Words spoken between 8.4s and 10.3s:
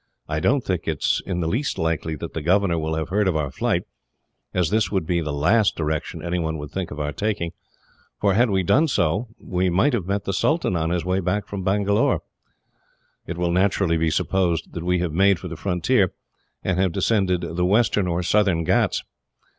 we done so, we might have met